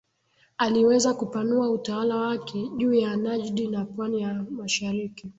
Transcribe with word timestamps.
aliweza 0.57 1.13
kupanua 1.13 1.69
utawala 1.69 2.15
wake 2.15 2.67
juu 2.77 2.93
ya 2.93 3.15
Najd 3.15 3.59
na 3.59 3.85
pwani 3.85 4.21
ya 4.21 4.33
mashariki 4.33 5.29